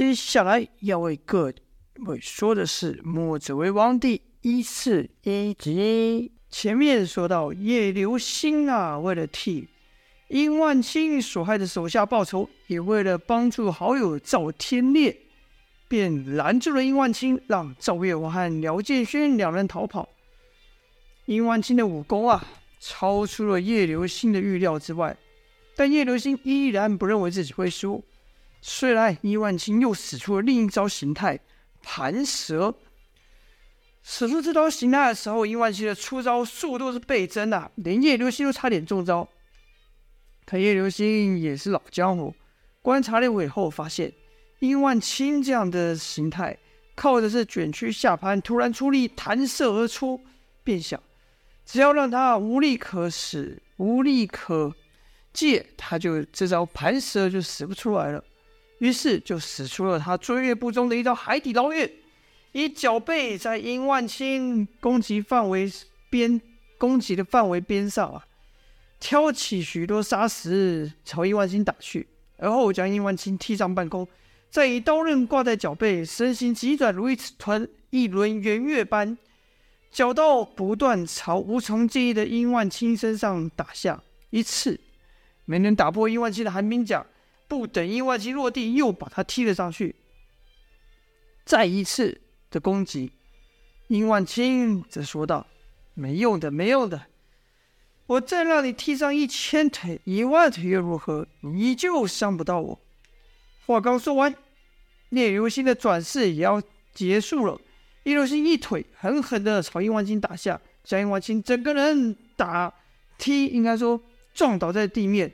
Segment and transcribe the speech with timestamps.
[0.00, 1.52] 接下来要为各
[2.06, 6.32] 位说的是《墨子为王》第一四一集。
[6.48, 9.68] 前面说到叶流心啊，为了替
[10.28, 15.14] 殷万青所害的手下报仇，也为了帮助好友赵天烈，
[15.86, 20.08] 便拦住了殷万青，让赵月华和廖建勋两人逃跑。
[21.26, 22.42] 殷万青的武功啊，
[22.80, 25.14] 超出了叶流心的预料之外，
[25.76, 28.02] 但叶流心依然不认为自己会输。
[28.62, 31.40] 虽然殷万青又使出了另一招形态
[31.82, 32.74] 盘蛇，
[34.02, 39.28] 使出这招形态的时候，殷万青的出招速度是倍增啊，连叶流星都差点中招。
[40.44, 42.34] 可叶流星也是老江湖，
[42.82, 44.12] 观察了一会后发现，
[44.58, 46.58] 殷万青这样的形态，
[46.94, 50.20] 靠的是卷曲下盘，突然出力弹射而出，
[50.64, 51.00] 便想，
[51.64, 54.74] 只要让他无力可使，无力可
[55.32, 58.24] 借，他就这招盘蛇就使不出来了。
[58.80, 61.90] 于是就使出了他追月步中的一招海底捞月，
[62.52, 65.70] 以脚背在殷万青攻击范围
[66.08, 66.40] 边
[66.78, 68.24] 攻击的范围边上啊，
[68.98, 74.08] 挑起许多沙石朝殷万青打去，而后将殷万青踢上半空，
[74.48, 79.18] 再以刀刃挂在脚背，身形急转如一团一轮圆月般，
[79.92, 84.80] 脚刀不断朝无从介意的殷万青身上打下，一次
[85.44, 87.04] 没能打破殷万青的寒冰甲。
[87.50, 89.96] 不等殷万青落地，又把他踢了上去。
[91.44, 93.10] 再一次的攻击，
[93.88, 95.48] 殷万青则说道
[95.94, 97.08] ：“没用的，没用的，
[98.06, 101.26] 我再让你踢上一千腿、一万腿又如何？
[101.40, 102.80] 你依旧伤不到我。”
[103.66, 104.32] 话刚说完，
[105.08, 106.62] 聂如心的转世也要
[106.94, 107.60] 结束了。
[108.04, 112.72] 叶如心一腿狠狠的朝殷万青打下，将殷万青整个人打
[113.18, 114.00] 踢，应该说
[114.32, 115.32] 撞倒在地面。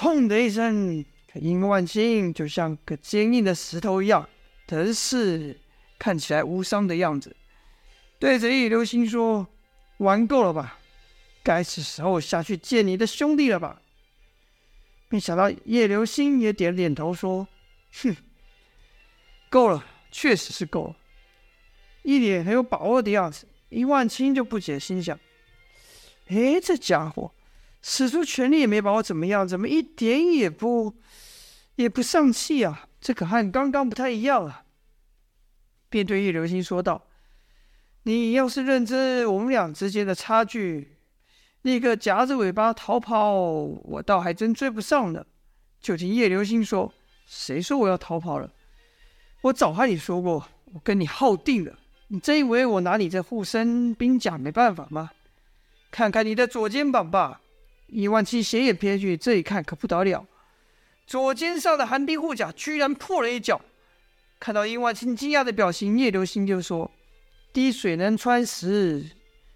[0.00, 4.26] 砰的一声，殷万青就像个坚硬的石头一样，
[4.64, 5.60] 但是
[5.98, 7.36] 看起来无伤的样子，
[8.18, 9.46] 对着叶流心说
[10.00, 10.78] ：“玩够了吧？
[11.42, 13.82] 该是时候下去见你的兄弟了吧？”
[15.10, 17.46] 没想到叶流心也点了点头，说
[18.00, 18.16] ：“哼，
[19.50, 20.96] 够了，确实是够了。”
[22.04, 23.46] 一脸很有把握的样子。
[23.68, 25.20] 殷万青就不解，心想
[26.28, 27.30] ：“哎，这家伙。”
[27.82, 30.94] 使出全力也没把我怎么样，怎么一点也不
[31.76, 32.86] 也不丧气啊？
[33.00, 34.64] 这可和刚刚不太一样啊！
[35.88, 37.06] 便对叶流星说道
[38.04, 40.98] ：“你要是认知我们俩之间的差距，
[41.62, 45.24] 立刻夹着尾巴逃跑，我倒还真追不上呢。”
[45.80, 46.92] 就听叶流星说
[47.26, 48.52] ：“谁说我要逃跑了？
[49.40, 51.78] 我早和你说过，我跟你耗定了。
[52.08, 55.12] 你真以为我拿你这护身冰甲没办法吗？
[55.90, 57.40] 看看你的左肩膀吧。”
[57.92, 60.26] 殷万青斜眼瞥去，这一看可不得了，
[61.06, 63.60] 左肩上的寒冰护甲居然破了一角。
[64.38, 66.90] 看到殷万青惊讶的表情，叶流心就说
[67.52, 69.10] ：“滴水能穿石，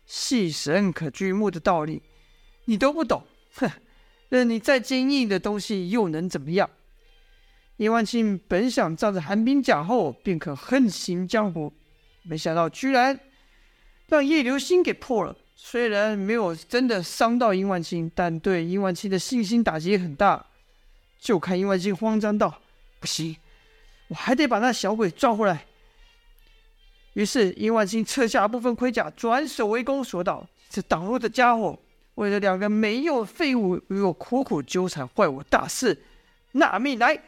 [0.05, 2.03] 细绳可锯木的道理，
[2.65, 3.25] 你都不懂。
[3.55, 3.71] 哼，
[4.28, 6.69] 任你再坚硬的东西又能怎么样？”
[7.78, 11.72] 殷万青本想仗着寒冰甲后便可横行江湖，
[12.22, 13.19] 没想到居然
[14.09, 15.37] 让叶流心给破了。
[15.56, 20.47] 虽然没有真的伤到殷万青，但对殷万青的信心打击也很大。
[21.19, 22.60] 就看殷万青慌张道
[23.00, 23.37] ：“不行，
[24.09, 25.65] 我还得把那小鬼抓回来。”
[27.15, 31.78] 于是殷万青撤下部分盔甲，转手为攻，说道：“这挡路的家伙，
[32.16, 36.03] 为了两个没用废物与我苦苦纠缠，坏我大事，
[36.53, 37.19] 拿命来！”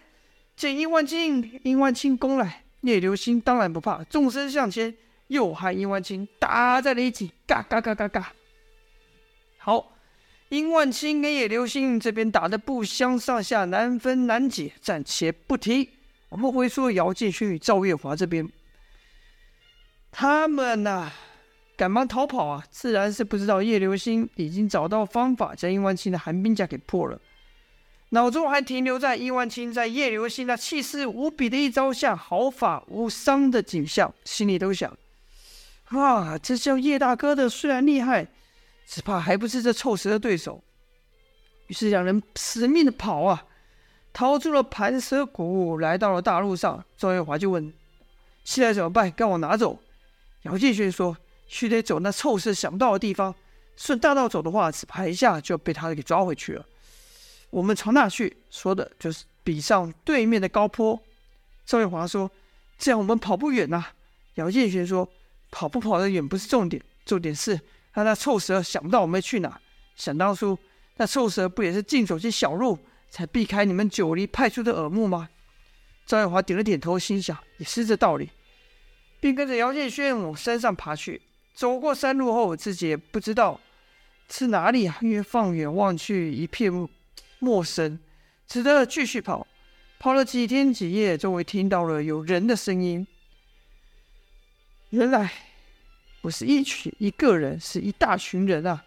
[0.56, 4.94] 见殷万青，殷万青攻来，聂流心当然不怕，纵身向前。
[5.28, 8.32] 又和殷万青打在了一起，嘎嘎嘎嘎嘎。
[9.58, 9.92] 好，
[10.48, 14.72] 殷万青跟叶流星这边打得不相上下，难分难解。
[14.80, 15.90] 暂且不提，
[16.28, 18.48] 我们回说姚建勋与赵月华这边，
[20.12, 21.10] 他们呐、
[21.76, 27.20] 赶忙逃跑啊，自然是不知道叶流星已经找到方法将殷万青的寒冰甲给破了，
[28.10, 34.96] 脑中还停留在殷万青在叶流星那气势无比的一招下毫发无伤的景象，心里都想。
[35.88, 38.26] 啊，这叫叶大哥的，虽然厉害，
[38.86, 40.62] 只怕还不是这臭蛇的对手。
[41.68, 43.44] 于是两人死命的跑啊，
[44.12, 46.84] 逃出了盘蛇谷，来到了大路上。
[46.96, 47.72] 赵月华就问
[48.44, 49.10] ：“现在怎么办？
[49.12, 49.78] 该往哪走？”
[50.42, 51.16] 姚建勋说
[51.46, 53.32] ：“须得走那臭蛇想不到的地方，
[53.76, 56.66] 顺大道走的话，只怕一下就被他给抓回去了。
[57.50, 61.00] 我们朝那去，说的就是比上对面的高坡。”
[61.64, 62.28] 赵月华说
[62.76, 63.86] ：“这样我们跑不远呐。”
[64.34, 65.08] 姚建勋说。
[65.50, 67.60] 跑不跑得远不是重点，重点是
[67.92, 69.60] 让那臭蛇想不到我们去哪。
[69.94, 70.58] 想当初，
[70.96, 72.78] 那臭蛇不也是尽走些小路，
[73.08, 75.28] 才避开你们九黎派出的耳目吗？
[76.04, 78.30] 赵月华点了点头，心想也是这道理，
[79.18, 81.22] 并跟着姚建轩往山上爬去。
[81.54, 83.58] 走过山路后，自己也不知道
[84.30, 86.70] 是哪里啊，因为放眼望去一片
[87.38, 87.98] 陌生，
[88.46, 89.46] 只得继续跑。
[89.98, 93.06] 跑了几天几夜，终于听到了有人的声音。
[94.90, 95.30] 原来
[96.22, 98.84] 不是一群一个人，是一大群人啊！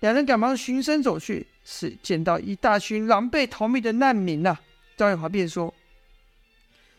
[0.00, 4.60] 两人赶忙循声走去，是见到一大群狼狈逃命的难民啊！
[4.96, 5.74] 赵月华便说：“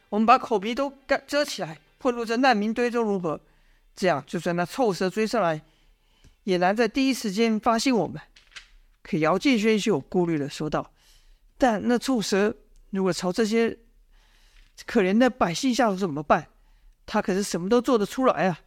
[0.09, 3.39] 我们把口鼻都盖遮起来，混入这难民堆中如何？
[3.95, 5.61] 这样，就算那臭蛇追上来，
[6.43, 8.21] 也难在第一时间发现我们。”
[9.03, 10.91] 可姚建轩却有顾虑的，说道
[11.57, 12.55] ：“但那臭蛇……”
[12.91, 13.77] 如果朝这些
[14.85, 16.49] 可怜的百姓下手怎么办？
[17.05, 18.59] 他可是什么都做得出来啊！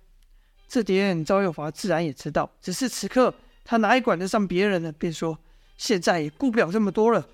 [0.66, 3.34] 这点赵月华自然也知道，只是此刻
[3.64, 4.92] 他哪里管得上别人呢？
[4.92, 5.38] 便说
[5.76, 7.28] ：“现在也顾不了这么多了。”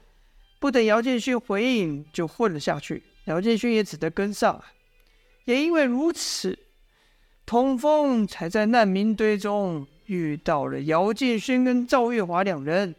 [0.61, 3.03] 不等姚建勋回应，就混了下去。
[3.25, 4.63] 姚建勋也只得跟上。
[5.47, 6.59] 也因为如此，
[7.47, 12.95] 童风才在难民堆中遇到了姚建勋跟赵月华两人。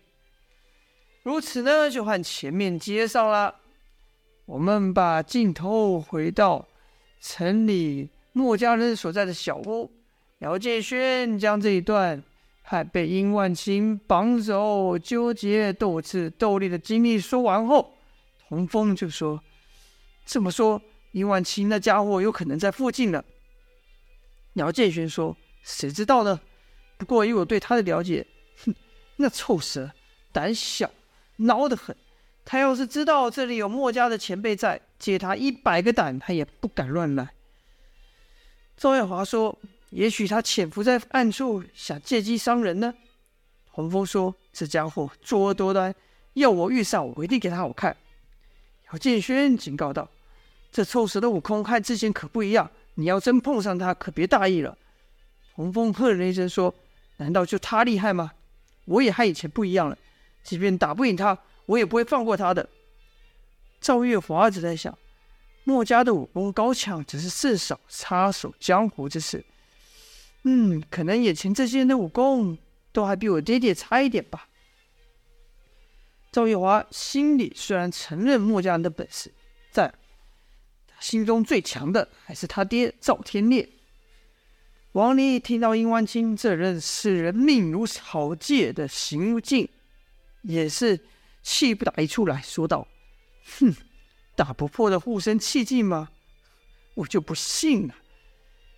[1.24, 3.58] 如此呢，就和前面接上了。
[4.46, 6.68] 我们把镜头回到
[7.22, 9.90] 城里墨家人所在的小屋。
[10.40, 12.22] 姚建轩将这一段
[12.64, 17.94] 还被殷万清绑走、纠结、斗智斗力的经历说完后，
[18.50, 19.40] 童风就说
[20.26, 20.82] ：“这么说，
[21.12, 23.24] 殷万清那家伙有可能在附近了。”
[24.56, 26.42] 姚建轩说：“谁知道呢？
[26.98, 28.26] 不过以我对他的了解，
[28.66, 28.74] 哼，
[29.18, 29.92] 那臭蛇
[30.32, 30.90] 胆小，
[31.38, 31.96] 孬得很。”
[32.44, 37.32] 他要是知道这里有墨家的前辈在，借他一百个胆，他也不敢乱来。
[38.78, 39.58] 赵月华说
[39.90, 42.94] ：“也许他潜伏在暗处，想借机伤人呢。”
[43.72, 45.94] 洪峰说：“这家伙作恶多端，
[46.34, 47.98] 要我遇上，我一定给他好看。”
[48.94, 50.08] 姚建轩警告道
[50.72, 54.78] ：“这臭蛇的悟空和之前可不一样，你要真碰上他，可别大意了。”
[55.54, 56.74] 洪峰喝了一声说
[57.18, 58.34] ：“难道就他厉害吗？
[58.86, 59.98] 我也和以前不一样了，
[60.44, 61.38] 即便打不赢他。”
[61.68, 62.68] 我也不会放过他的。
[63.82, 64.96] 赵月华只在想，
[65.64, 69.44] 墨家的武功高强，只是甚少插手江湖之事。
[70.44, 72.58] 嗯，可能眼前这些人的武功
[72.92, 74.48] 都还比我爹爹差一点吧。
[76.32, 79.34] 赵月华心里虽然承认墨家人的本事，
[79.74, 79.94] 但
[80.88, 83.68] 他心中最强的还是他爹赵天烈。
[84.94, 89.68] 王离听到殷万清这人视人命如草芥的行径，
[90.44, 91.00] 也是。
[91.44, 92.88] 气不打一处来说道
[93.46, 93.76] ：“哼，
[94.36, 96.10] 打不破的护身气劲吗？
[96.96, 97.96] 我就不信了。”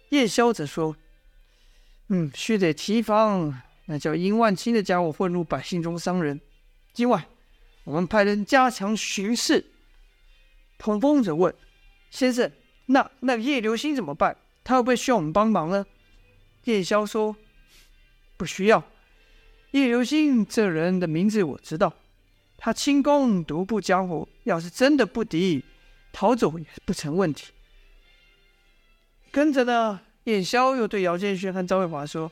[0.09, 0.95] 叶萧则说
[2.09, 6.39] ：“嗯，须得提防那叫殷万清的家伙混入百姓中伤人。
[6.93, 7.25] 今晚
[7.83, 9.71] 我们派人加强巡视。”
[10.77, 11.53] 童风则问
[12.11, 12.51] ：“先生，
[12.87, 14.37] 那那叶流星怎么办？
[14.63, 15.85] 他会不会需要我们帮忙呢？”
[16.65, 17.35] 叶萧说
[18.37, 18.83] ：“不需要。
[19.71, 21.93] 叶流星这人的名字我知道。”
[22.65, 25.65] 他轻功独步江湖，要是真的不敌，
[26.13, 27.51] 逃走也不成问题。
[29.31, 32.31] 跟着呢，叶萧又对姚建勋和赵卫华说：“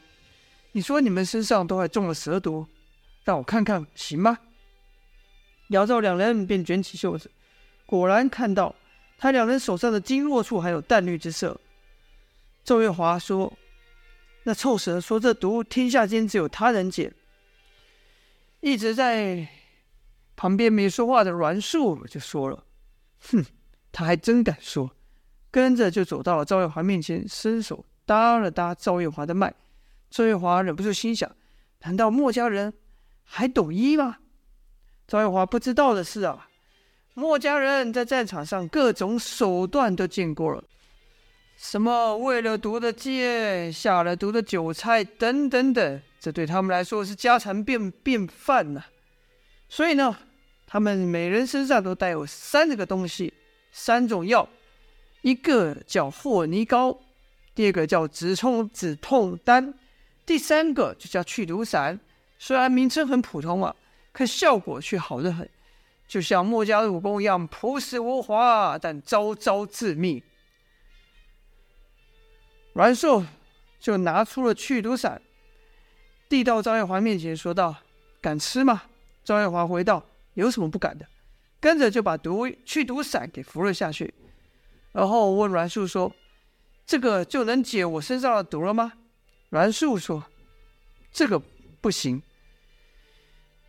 [0.71, 2.65] 你说你们身上都还中了蛇毒，
[3.25, 4.39] 让我看看行吗？”
[5.67, 7.29] 姚赵两人便卷起袖子，
[7.85, 8.73] 果然看到
[9.17, 11.59] 他两人手上的经络处还有淡绿之色。
[12.63, 13.51] 赵月华说
[14.43, 17.11] ：“那臭蛇说这毒天下间只有他人解，
[18.61, 19.45] 一直在。”
[20.41, 22.63] 旁边没说话的阮树就说了
[23.29, 23.45] ：“哼，
[23.91, 24.89] 他还真敢说。”
[25.51, 29.53] 跟着就走到了赵月华面前，伸手搭了搭赵月华的脉。
[30.09, 31.31] 赵月华忍不住心想：
[31.81, 32.73] 难道墨家人
[33.23, 34.17] 还懂医吗？
[35.07, 36.49] 赵月华不知道的是啊，
[37.13, 40.63] 墨家人在战场上各种手段都见过了，
[41.55, 48.85] 什么喂了毒的箭、下了毒的韭菜等等等，这对他们来说是家常便便饭呐。
[49.69, 50.17] 所以呢。
[50.71, 53.33] 他们每人身上都带有三个东西，
[53.73, 54.47] 三种药，
[55.21, 56.97] 一个叫霍尼膏，
[57.53, 59.73] 第二个叫止痛止痛丹，
[60.25, 61.99] 第三个就叫去毒散。
[62.39, 63.75] 虽然名称很普通啊，
[64.13, 65.49] 可效果却好得很，
[66.07, 70.23] 就像墨家的武功一样朴实无华，但招招致命。
[72.71, 73.25] 阮寿
[73.77, 75.21] 就拿出了去毒散，
[76.29, 77.75] 递到张月华面前，说道
[78.21, 78.83] ：“敢吃吗？”
[79.25, 80.05] 张月华回道。
[80.33, 81.05] 有什么不敢的？
[81.59, 84.11] 跟着就把毒去毒散给服了下去，
[84.91, 86.11] 然后问阮树说
[86.87, 88.93] ：“这个就能解我身上的毒了吗？”
[89.49, 90.25] 阮树说
[91.13, 91.39] ：“这个
[91.79, 92.23] 不行。”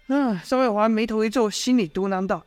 [0.09, 2.47] 嗯，邵伟华眉头一皱，心里嘟囔道：“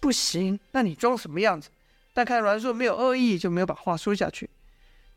[0.00, 0.58] 不行？
[0.72, 1.68] 那你装什么样子？
[2.14, 4.48] 但看阮树没有恶意，就没有把话说下去。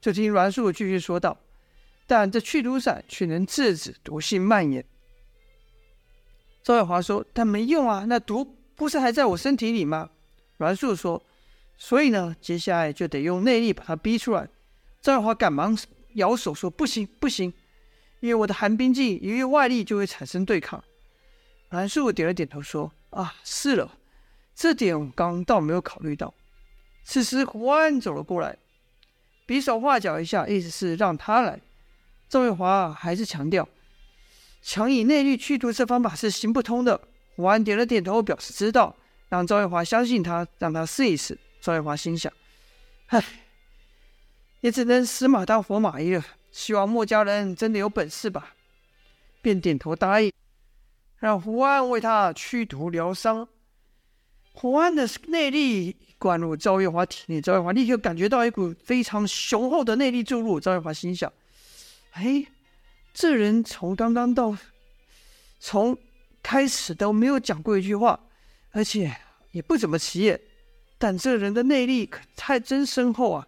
[0.02, 1.38] 就听阮树继续说道
[2.06, 4.84] ：“但这去毒散却能制止毒性蔓延。”
[6.64, 10.10] 赵月华说：“但没用啊，那毒不是还在我身体里吗？”
[10.58, 11.24] 阮树说
[11.78, 14.48] ：“所以呢，接下来就得用内力把它逼出来。”
[15.02, 15.78] 赵月华赶忙
[16.16, 17.54] 摇手说：“不行，不行，
[18.20, 20.84] 因为我的寒冰镜一遇外力就会产生对抗。”
[21.70, 23.98] 阮树点了点头说：“啊，是了，
[24.54, 26.34] 这点我刚倒没有考虑到。”
[27.06, 28.58] 此时胡安走了过来，
[29.46, 31.60] 比手画脚一下，意思是让他来。
[32.28, 33.68] 赵月华还是强调。
[34.62, 37.00] 强以内力去毒这方法是行不通的。
[37.36, 38.94] 胡安点了点头，表示知道，
[39.30, 41.38] 让赵月华相信他，让他试一试。
[41.62, 42.32] 赵月华心想
[43.08, 43.24] ：“唉，
[44.60, 46.24] 也只能死马当活马医了。
[46.52, 48.54] 希望墨家人真的有本事吧。”
[49.42, 50.34] 便点头答应，
[51.18, 53.48] 让胡安为他驱毒疗伤。
[54.52, 60.60] 胡安的内力灌入赵月华体内，赵月华立刻感觉到一股非常雄厚的内力注入。
[60.60, 61.32] 赵月华心想
[62.12, 62.46] ：“哎。”
[63.14, 64.58] 这人从刚刚到
[65.60, 65.98] 从
[66.42, 68.20] 开始都没有讲过一句话，
[68.72, 69.16] 而且
[69.52, 70.40] 也不怎么起眼，
[70.98, 73.48] 但这人的内力可太真深厚啊！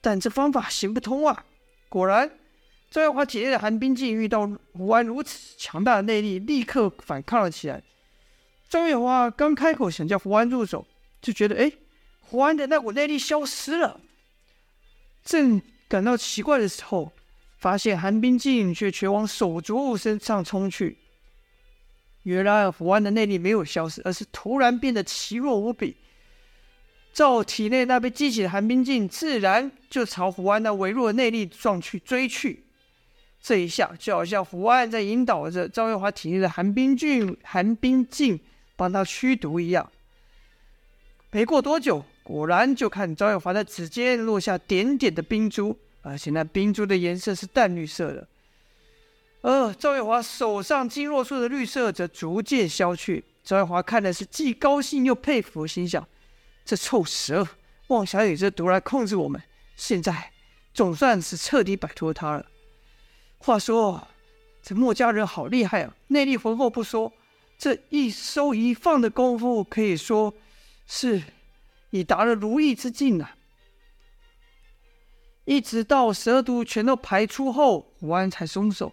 [0.00, 1.44] 但这方法行不通啊！
[1.88, 2.30] 果然，
[2.90, 7.82] 赵月华体内的寒冰镜遇到胡安如此强大的内力，立刻反抗了起来。
[8.68, 10.86] 赵月华刚开口想叫胡安入手，
[11.20, 11.72] 就觉得哎，
[12.20, 14.00] 胡安的那股内力消失了。
[15.24, 17.12] 正感到奇怪的时候，
[17.58, 20.98] 发现寒冰镜却全往手足身上冲去。
[22.22, 25.96] 原来胡安的内力没有消失，而是突然变得奇弱无比。
[27.12, 32.64] 赵体内那被激起的寒冰镜，自然就朝胡安那微弱的内力撞去追去。
[33.40, 38.38] 这一下就好像胡安在引导着赵月华体内的寒冰镜，寒冰镜
[38.74, 39.90] 帮他驱毒一样。
[41.30, 45.78] 没过多久，果然就看赵月华的指尖落下点点的冰珠。
[46.06, 48.28] 而且那冰珠的颜色是淡绿色的，
[49.42, 53.24] 而赵月华手上经络处的绿色则逐渐消去。
[53.42, 56.06] 赵月华看的是既高兴又佩服，心想：
[56.64, 57.46] 这臭蛇
[57.88, 59.42] 妄想以这毒来控制我们，
[59.74, 60.30] 现在
[60.72, 62.46] 总算是彻底摆脱他了。
[63.38, 64.06] 话说，
[64.62, 67.12] 这墨家人好厉害啊，内力浑厚不说，
[67.58, 70.32] 这一收一放的功夫，可以说
[70.86, 71.20] 是
[71.90, 73.36] 已达了如意之境啊。
[75.46, 78.92] 一直到蛇毒全都排出后，胡安才松手。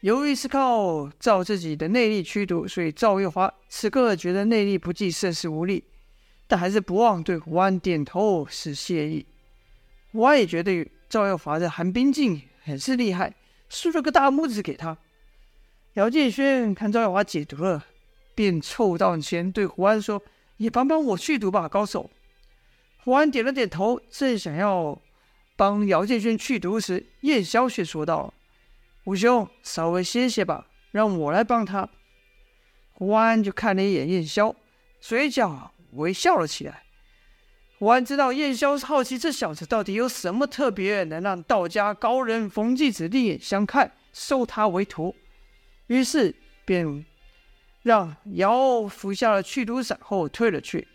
[0.00, 5.82] 由于是靠赵自己的内力驱毒，所以赵月华此刻觉得内力不济，甚是无力，
[6.46, 9.24] 但还是不忘对胡安点头示谢意。
[10.12, 13.34] 胡安也觉得赵月华的寒冰镜很是厉害，
[13.70, 14.98] 竖了个大拇指给他。
[15.94, 17.86] 姚建轩看赵月华解毒了，
[18.34, 20.22] 便凑到前对胡安说
[20.58, 22.10] ：“也帮帮我去毒吧，高手。”
[23.02, 25.00] 胡安点了点头，正想要。
[25.56, 28.32] 帮姚建轩去毒时，燕霄却说道
[29.04, 31.88] ：“吴兄，稍微歇歇吧，让我来帮他。”
[32.92, 34.54] 胡安就看了一眼燕霄，
[35.00, 36.82] 嘴角微笑了起来。
[37.78, 45.14] 胡安知道燕霄是好奇这小子到底有什么特别，能让道家高人冯继子另眼相看，收他为徒，
[45.88, 46.34] 于是
[46.64, 47.04] 便
[47.82, 50.88] 让姚服下了去毒散后退了去。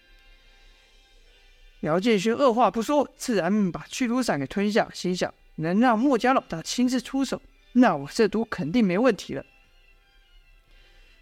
[1.82, 7.42] 姚建勋二话不说，自然把驱毒散给吞下，心想：能让墨家老大亲自出手，
[7.74, 9.44] 那我这毒肯定没问题了。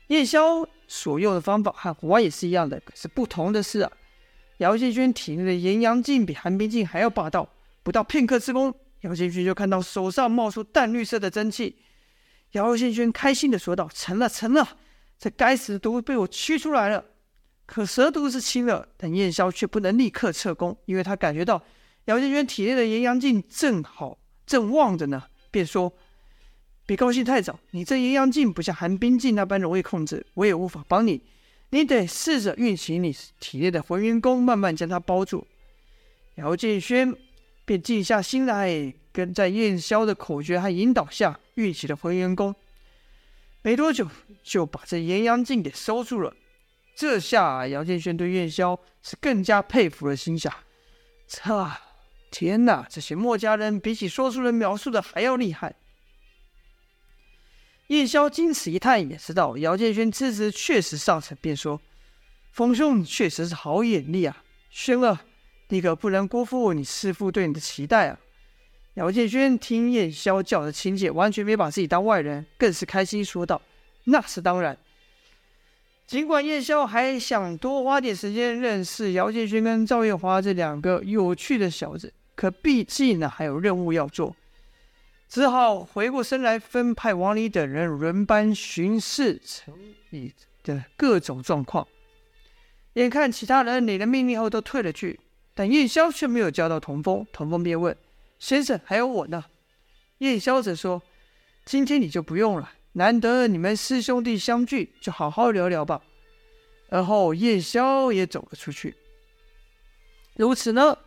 [0.08, 3.92] 叶萧所用的方法和胡安也是一样的，可是不同的是啊，
[4.58, 7.48] 姚建勋体内的炎阳镜比寒冰镜还要霸道，
[7.84, 11.78] 不到片刻之功，姚建勋就看到手上冒出淡绿色的蒸汽。
[12.54, 14.78] 姚建勋开心的说道：“成了，成了，
[15.20, 17.06] 这该死的毒被我驱出来了。”
[17.70, 21.64] 可蛇毒是轻了，但燕霄却不能立刻撤功，因为他感觉到
[22.06, 25.94] 姚建轩体内的炎阳镜正好正旺着呢，便说
[26.88, 31.22] ：“别高兴太早，你这炎阳镜不像寒冰镜那般容易控制，我也无法帮你，
[31.70, 35.46] 你得试着运行你体内的混元功，慢慢将它包住。”
[36.38, 37.16] 姚建轩
[37.66, 42.56] 便静下心来，跟在燕霄的口诀和引导下运起了混元功，
[43.62, 44.08] 没多久
[44.42, 46.34] 就把这炎阳镜给收住了。
[47.00, 50.54] 这下姚建轩对燕霄是更加佩服了，心想：
[51.30, 51.72] 这
[52.30, 55.76] 天哪，这些墨家人比起说书人描述的还要厉害。
[57.88, 61.80] 燕霄经此一探，也知道姚建轩资质确实上乘，便说
[62.52, 65.20] ：“冯兄确实是好眼力啊，轩儿，
[65.70, 68.20] 你可不能辜负你师父对你的期待啊。”
[68.96, 73.62] 姚建轩听燕霄叫的亲切，完全没把自己当外人，更是开心说道
[74.04, 74.78] ：“那是当然。”
[76.10, 84.36] 尽管叶萧还想多花点时间认识姚建勋跟赵月华这两个有趣的小子，可毕竟呢还有任务要做，
[85.28, 89.72] 只好回过身来分派王离等人轮班巡视城
[90.10, 91.88] 里的各种状况。
[92.94, 95.20] 眼看其他人领了命令后都退了去，
[95.54, 97.24] 但叶萧却没有叫到童风。
[97.32, 97.96] 童风便问
[98.40, 99.46] ：“先生，还有我呢？”
[100.18, 101.04] 叶萧则说
[101.66, 106.02] ：“今天你就不用了。”难得你们师兄弟相聚，就好好聊聊吧。
[106.90, 108.94] 而后叶萧也走了出去。
[110.36, 110.98] 如此呢，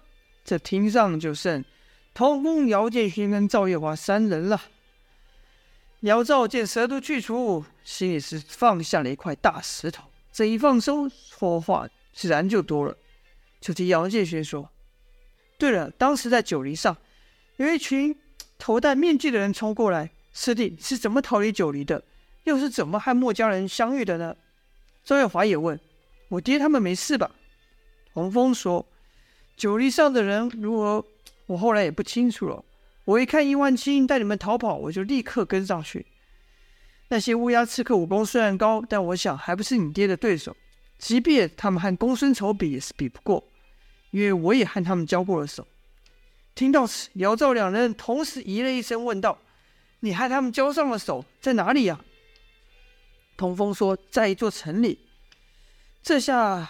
[0.43, 1.63] 这厅上就剩
[2.15, 4.63] 童风、姚建勋跟赵月华三人了。
[6.01, 10.05] 姚赵见蛇毒去除，心里是放下了一块大石头。
[10.33, 12.97] 这一放松，说话自然就多了。
[13.61, 14.71] 就听姚建勋说
[15.59, 16.97] ：“对了，当时在九黎上，
[17.59, 18.19] 有一群
[18.59, 22.03] 头戴面具的人冲过来。”师弟是怎么逃离九黎的？
[22.45, 24.37] 又是怎么和墨家人相遇的呢？
[25.05, 25.79] 赵月华也问
[26.29, 27.31] ：“我爹他们没事吧？”
[28.15, 28.85] 洪峰说
[29.57, 31.05] ：“九黎上的人如何，
[31.47, 32.65] 我后来也不清楚了。
[33.05, 36.07] 我一看殷万青带你们逃跑，我就立刻跟上去。
[37.09, 40.57] 那些乌鸦刺客武功虽然高，但我想还不是你爹的对手。
[40.99, 43.45] 即便他们和公孙丑比，也是比不过，
[44.11, 45.67] 因为我也和他们交过了手。”
[46.55, 49.39] 听到此，姚赵两人同时咦了一声，问道。
[50.05, 52.01] 你和他们交上了手，在哪里呀？
[53.37, 54.99] 童风说，在一座城里。
[56.03, 56.69] 这下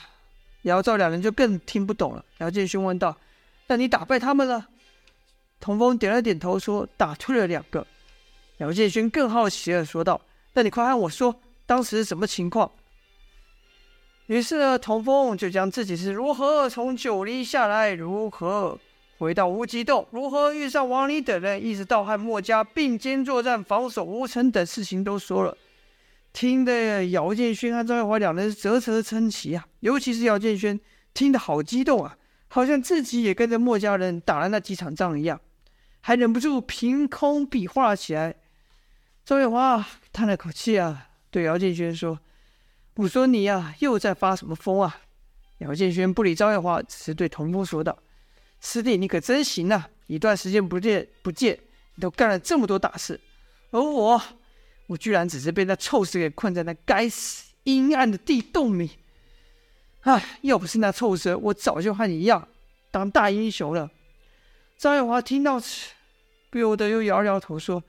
[0.62, 2.22] 姚赵两人就更听不懂了。
[2.38, 3.16] 姚建勋问道
[3.68, 4.68] ：“那你打败他们了？”
[5.60, 7.86] 童风点了点头，说：“打退了两个。”
[8.58, 10.20] 姚建勋更好奇的说道
[10.52, 12.70] ：“那你快和我说，当时是什么情况？”
[14.28, 18.78] 于是呢，童风就将自己是如何从九黎下来，如何。
[19.22, 25.56] 回到无极洞，如何遇上王离等人，一直到和墨家并肩作战、防守吴城等事情都说了，
[26.32, 29.64] 听得姚建勋和赵月华两人啧啧称奇啊！
[29.78, 30.80] 尤其是姚建勋
[31.14, 32.16] 听得好激动啊，
[32.48, 35.40] 好像自己也跟着墨家人打了那几场仗一样，
[36.00, 38.34] 还忍不住凭空比划起来。
[39.24, 42.18] 赵月华叹了口气啊，对姚建勋说
[42.98, 44.96] ：“我说你呀、啊，又在发什么疯啊？”
[45.62, 47.96] 姚建勋不理赵月华，只是对童风说道。
[48.64, 49.84] 师弟，你可真行呐！
[50.06, 51.58] 一段时间不见不见，
[51.96, 53.20] 你都干了这么多大事，
[53.72, 54.22] 而我，
[54.86, 58.92] 我居然只是被那臭蛇给困在那该死阴暗的地洞里。
[60.02, 62.46] 唉，要不是那臭蛇，我早就和你一样
[62.92, 63.90] 当大英雄了。
[64.78, 65.90] 张月华听到此，
[66.48, 67.82] 不由得又摇摇头说：“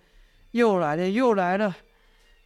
[0.51, 1.75] 又来了，又来了，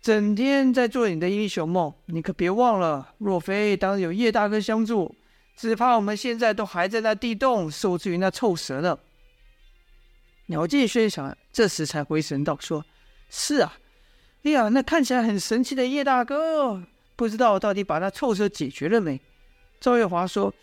[0.01, 1.93] 整天在做你的英雄梦。
[2.07, 5.15] 你可别忘了，若非当时有叶大哥相助。”
[5.57, 8.97] 只怕我们现在都还在那地洞受制于那臭蛇呢。
[10.45, 12.85] 姚建轩想，这时才回神道：“说
[13.29, 13.77] 是啊，
[14.43, 16.83] 哎呀，那看起来很神奇的叶大哥，
[17.15, 19.19] 不知道到底把那臭蛇解决了没？”
[19.81, 20.53] 赵月华说：“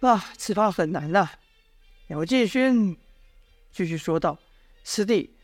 [0.00, 1.32] 啊，只怕很难呐、啊。”
[2.08, 2.96] 姚建轩
[3.72, 4.38] 继续说道
[4.84, 5.34] ：“师弟，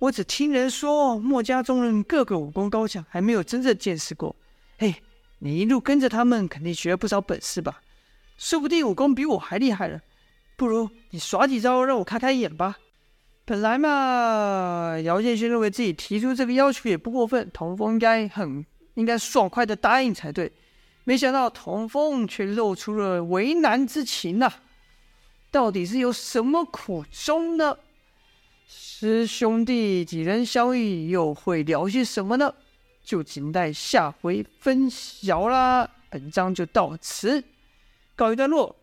[0.00, 4.34] 我只听人说，墨家中人个个武功高强，还没有真正见识过。
[4.78, 4.96] 嘿，
[5.38, 7.80] 你一路跟着他们，肯定学了不少本事吧？”
[8.36, 10.00] 说不定武功比我还厉害了，
[10.56, 12.78] 不如你耍几招让我开开眼吧。
[13.44, 20.52] 本来嘛，姚建勋认为自己提出这个要求也不过分，童风应该很应该爽快的答应才对。
[21.04, 24.52] 没想到童风却露出了为难之情呐、
[25.50, 27.78] 到底是有什么苦衷呢？
[28.68, 32.52] 师兄弟几人相遇，又会聊些什么呢？
[33.04, 35.88] 就请待下回分晓啦。
[36.10, 37.44] 本章就到此。
[38.16, 38.74] 搞一段路。